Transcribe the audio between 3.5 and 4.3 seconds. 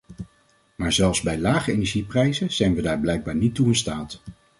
toe in staat.